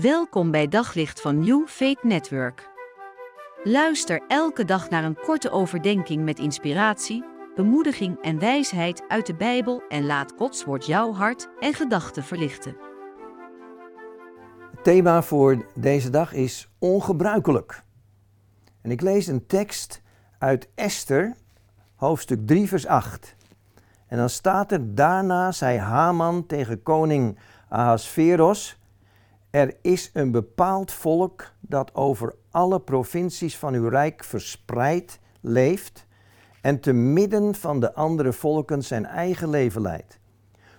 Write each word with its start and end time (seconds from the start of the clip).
Welkom 0.00 0.50
bij 0.50 0.68
Daglicht 0.68 1.20
van 1.20 1.38
New 1.38 1.66
Faith 1.66 2.02
Network. 2.02 2.68
Luister 3.64 4.22
elke 4.28 4.64
dag 4.64 4.90
naar 4.90 5.04
een 5.04 5.16
korte 5.16 5.50
overdenking 5.50 6.24
met 6.24 6.38
inspiratie, 6.38 7.24
bemoediging 7.54 8.22
en 8.22 8.38
wijsheid 8.38 9.04
uit 9.08 9.26
de 9.26 9.34
Bijbel 9.34 9.82
en 9.88 10.06
laat 10.06 10.32
Gods 10.36 10.64
woord 10.64 10.86
jouw 10.86 11.12
hart 11.12 11.48
en 11.60 11.74
gedachten 11.74 12.22
verlichten. 12.22 12.76
Het 14.70 14.84
thema 14.84 15.22
voor 15.22 15.66
deze 15.74 16.10
dag 16.10 16.32
is 16.32 16.70
ongebruikelijk. 16.78 17.82
En 18.82 18.90
ik 18.90 19.00
lees 19.00 19.26
een 19.26 19.46
tekst 19.46 20.02
uit 20.38 20.68
Esther, 20.74 21.34
hoofdstuk 21.94 22.46
3, 22.46 22.68
vers 22.68 22.86
8. 22.86 23.36
En 24.06 24.16
dan 24.16 24.30
staat 24.30 24.72
er: 24.72 24.94
Daarna 24.94 25.52
zei 25.52 25.78
Haman 25.78 26.46
tegen 26.46 26.82
koning 26.82 27.38
Ahasveros 27.68 28.82
er 29.54 29.76
is 29.80 30.10
een 30.12 30.30
bepaald 30.30 30.92
volk 30.92 31.52
dat 31.60 31.94
over 31.94 32.34
alle 32.50 32.80
provincies 32.80 33.58
van 33.58 33.74
uw 33.74 33.88
rijk 33.88 34.24
verspreid 34.24 35.18
leeft 35.40 36.06
en 36.60 36.80
te 36.80 36.92
midden 36.92 37.54
van 37.54 37.80
de 37.80 37.94
andere 37.94 38.32
volken 38.32 38.84
zijn 38.84 39.06
eigen 39.06 39.50
leven 39.50 39.82
leidt. 39.82 40.18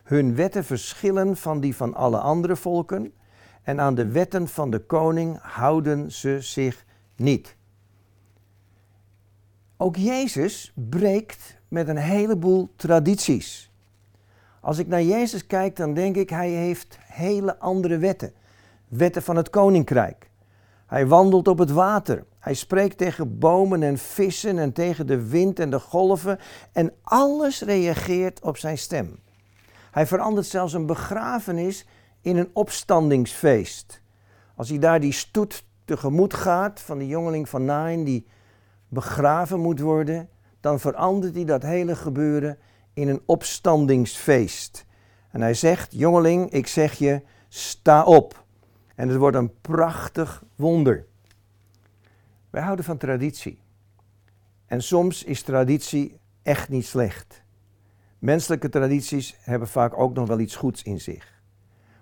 Hun 0.03 0.35
wetten 0.35 0.65
verschillen 0.65 1.37
van 1.37 1.59
die 1.59 1.75
van 1.75 1.93
alle 1.93 2.17
andere 2.17 2.55
volken 2.55 3.13
en 3.63 3.79
aan 3.79 3.95
de 3.95 4.07
wetten 4.07 4.47
van 4.47 4.69
de 4.69 4.79
koning 4.79 5.39
houden 5.41 6.11
ze 6.11 6.37
zich 6.41 6.85
niet. 7.15 7.55
Ook 9.77 9.95
Jezus 9.95 10.73
breekt 10.89 11.57
met 11.67 11.87
een 11.87 11.97
heleboel 11.97 12.73
tradities. 12.75 13.71
Als 14.61 14.77
ik 14.77 14.87
naar 14.87 15.03
Jezus 15.03 15.47
kijk, 15.47 15.75
dan 15.75 15.93
denk 15.93 16.15
ik, 16.15 16.29
hij 16.29 16.49
heeft 16.49 16.97
hele 17.01 17.59
andere 17.59 17.97
wetten 17.97 18.33
wetten 18.87 19.23
van 19.23 19.35
het 19.35 19.49
koninkrijk. 19.49 20.29
Hij 20.85 21.07
wandelt 21.07 21.47
op 21.47 21.57
het 21.57 21.71
water. 21.71 22.25
Hij 22.39 22.53
spreekt 22.53 22.97
tegen 22.97 23.39
bomen 23.39 23.83
en 23.83 23.97
vissen 23.97 24.57
en 24.59 24.71
tegen 24.73 25.07
de 25.07 25.27
wind 25.27 25.59
en 25.59 25.69
de 25.69 25.79
golven. 25.79 26.39
En 26.71 26.93
alles 27.01 27.61
reageert 27.61 28.41
op 28.41 28.57
zijn 28.57 28.77
stem. 28.77 29.19
Hij 29.91 30.07
verandert 30.07 30.45
zelfs 30.45 30.73
een 30.73 30.85
begrafenis 30.85 31.85
in 32.21 32.37
een 32.37 32.49
opstandingsfeest. 32.53 34.01
Als 34.55 34.69
hij 34.69 34.79
daar 34.79 34.99
die 34.99 35.11
stoet 35.11 35.65
tegemoet 35.85 36.33
gaat 36.33 36.81
van 36.81 36.97
de 36.97 37.07
jongeling 37.07 37.49
van 37.49 37.65
Nain 37.65 38.03
die 38.03 38.27
begraven 38.87 39.59
moet 39.59 39.79
worden, 39.79 40.29
dan 40.59 40.79
verandert 40.79 41.35
hij 41.35 41.45
dat 41.45 41.61
hele 41.61 41.95
gebeuren 41.95 42.57
in 42.93 43.07
een 43.07 43.21
opstandingsfeest. 43.25 44.85
En 45.31 45.41
hij 45.41 45.53
zegt, 45.53 45.93
jongeling, 45.93 46.51
ik 46.51 46.67
zeg 46.67 46.93
je, 46.93 47.21
sta 47.47 48.03
op. 48.03 48.44
En 48.95 49.09
het 49.09 49.17
wordt 49.17 49.37
een 49.37 49.59
prachtig 49.61 50.43
wonder. 50.55 51.05
Wij 52.49 52.61
houden 52.61 52.85
van 52.85 52.97
traditie. 52.97 53.59
En 54.65 54.83
soms 54.83 55.23
is 55.23 55.41
traditie 55.41 56.19
echt 56.41 56.69
niet 56.69 56.85
slecht. 56.85 57.43
Menselijke 58.19 58.69
tradities 58.69 59.37
hebben 59.39 59.67
vaak 59.67 59.97
ook 59.97 60.13
nog 60.13 60.27
wel 60.27 60.39
iets 60.39 60.55
goeds 60.55 60.83
in 60.83 61.01
zich. 61.01 61.41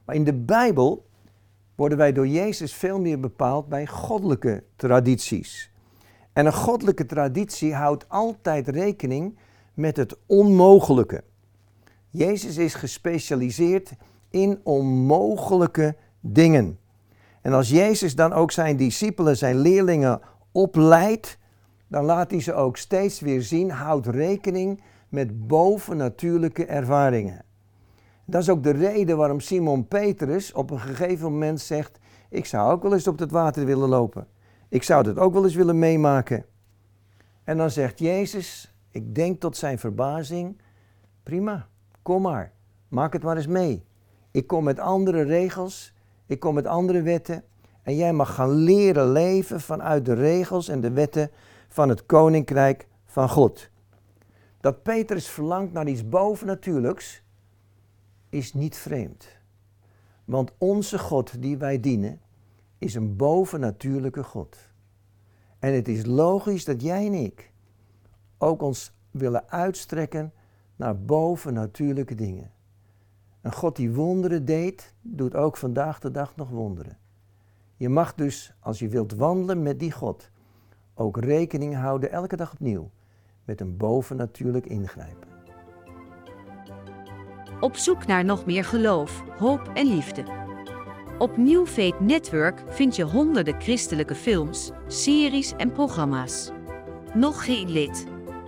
Maar 0.05 0.15
in 0.15 0.23
de 0.23 0.33
Bijbel 0.33 1.05
worden 1.75 1.97
wij 1.97 2.13
door 2.13 2.27
Jezus 2.27 2.73
veel 2.73 2.99
meer 2.99 3.19
bepaald 3.19 3.67
bij 3.67 3.87
goddelijke 3.87 4.63
tradities. 4.75 5.71
En 6.33 6.45
een 6.45 6.53
goddelijke 6.53 7.05
traditie 7.05 7.73
houdt 7.73 8.09
altijd 8.09 8.67
rekening 8.67 9.37
met 9.73 9.97
het 9.97 10.17
onmogelijke. 10.25 11.23
Jezus 12.09 12.57
is 12.57 12.73
gespecialiseerd 12.73 13.93
in 14.29 14.59
onmogelijke 14.63 15.95
dingen. 16.19 16.79
En 17.43 17.53
als 17.53 17.69
Jezus 17.69 18.15
dan 18.15 18.33
ook 18.33 18.51
zijn 18.51 18.77
discipelen, 18.77 19.37
zijn 19.37 19.57
leerlingen 19.57 20.21
opleidt, 20.51 21.37
dan 21.87 22.05
laat 22.05 22.31
hij 22.31 22.41
ze 22.41 22.53
ook 22.53 22.77
steeds 22.77 23.19
weer 23.19 23.41
zien, 23.41 23.69
houd 23.71 24.07
rekening 24.07 24.83
met 25.09 25.47
bovennatuurlijke 25.47 26.65
ervaringen. 26.65 27.45
Dat 28.25 28.41
is 28.41 28.49
ook 28.49 28.63
de 28.63 28.71
reden 28.71 29.17
waarom 29.17 29.39
Simon 29.39 29.87
Petrus 29.87 30.53
op 30.53 30.71
een 30.71 30.79
gegeven 30.79 31.31
moment 31.31 31.61
zegt, 31.61 31.99
ik 32.29 32.45
zou 32.45 32.71
ook 32.71 32.83
wel 32.83 32.93
eens 32.93 33.07
op 33.07 33.19
het 33.19 33.31
water 33.31 33.65
willen 33.65 33.89
lopen. 33.89 34.27
Ik 34.69 34.83
zou 34.83 35.03
dat 35.03 35.17
ook 35.17 35.33
wel 35.33 35.43
eens 35.43 35.55
willen 35.55 35.79
meemaken. 35.79 36.45
En 37.43 37.57
dan 37.57 37.69
zegt 37.69 37.99
Jezus, 37.99 38.75
ik 38.91 39.15
denk 39.15 39.39
tot 39.39 39.57
zijn 39.57 39.79
verbazing, 39.79 40.61
prima, 41.23 41.67
kom 42.01 42.21
maar, 42.21 42.51
maak 42.87 43.13
het 43.13 43.23
maar 43.23 43.35
eens 43.35 43.47
mee. 43.47 43.85
Ik 44.31 44.47
kom 44.47 44.63
met 44.63 44.79
andere 44.79 45.21
regels, 45.21 45.93
ik 46.33 46.39
kom 46.39 46.53
met 46.53 46.67
andere 46.67 47.01
wetten. 47.01 47.43
En 47.81 47.95
jij 47.95 48.13
mag 48.13 48.35
gaan 48.35 48.49
leren 48.49 49.11
leven 49.11 49.61
vanuit 49.61 50.05
de 50.05 50.13
regels 50.13 50.67
en 50.67 50.81
de 50.81 50.91
wetten 50.91 51.31
van 51.67 51.89
het 51.89 52.05
koninkrijk 52.05 52.87
van 53.05 53.29
God. 53.29 53.69
Dat 54.59 54.83
Petrus 54.83 55.27
verlangt 55.27 55.73
naar 55.73 55.87
iets 55.87 56.09
bovennatuurlijks 56.09 57.23
is 58.29 58.53
niet 58.53 58.75
vreemd. 58.75 59.27
Want 60.25 60.51
onze 60.57 60.99
God 60.99 61.41
die 61.41 61.57
wij 61.57 61.79
dienen 61.79 62.21
is 62.77 62.95
een 62.95 63.15
bovennatuurlijke 63.15 64.23
God. 64.23 64.57
En 65.59 65.73
het 65.73 65.87
is 65.87 66.05
logisch 66.05 66.65
dat 66.65 66.81
jij 66.81 67.05
en 67.05 67.13
ik 67.13 67.51
ook 68.37 68.61
ons 68.61 68.93
willen 69.11 69.49
uitstrekken 69.49 70.33
naar 70.75 71.01
bovennatuurlijke 71.01 72.15
dingen. 72.15 72.51
Een 73.43 73.53
God 73.53 73.75
die 73.75 73.91
wonderen 73.91 74.45
deed, 74.45 74.93
doet 75.01 75.35
ook 75.35 75.57
vandaag 75.57 75.99
de 75.99 76.11
dag 76.11 76.35
nog 76.35 76.49
wonderen. 76.49 76.97
Je 77.75 77.89
mag 77.89 78.15
dus, 78.15 78.53
als 78.59 78.79
je 78.79 78.87
wilt 78.87 79.13
wandelen 79.13 79.63
met 79.63 79.79
die 79.79 79.91
God, 79.91 80.29
ook 80.93 81.17
rekening 81.17 81.75
houden 81.75 82.11
elke 82.11 82.35
dag 82.35 82.51
opnieuw 82.51 82.89
met 83.45 83.61
een 83.61 83.77
bovennatuurlijk 83.77 84.65
ingrijpen. 84.65 85.27
Op 87.59 87.75
zoek 87.75 88.05
naar 88.05 88.25
nog 88.25 88.45
meer 88.45 88.63
geloof, 88.63 89.23
hoop 89.37 89.71
en 89.73 89.87
liefde. 89.87 90.23
Op 91.17 91.37
New 91.37 91.65
Faith 91.65 91.99
Network 91.99 92.63
vind 92.67 92.95
je 92.95 93.03
honderden 93.03 93.61
christelijke 93.61 94.15
films, 94.15 94.71
series 94.87 95.55
en 95.55 95.71
programma's. 95.71 96.51
Nog 97.13 97.45
geen 97.45 97.69
lid? 97.69 98.05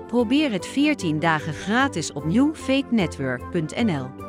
Probeer 0.08 0.52
het 0.52 0.66
14 0.66 1.20
dagen 1.20 1.54
gratis 1.54 2.14
op 2.14 2.26
newfaithnetwork.nl. 2.26 4.25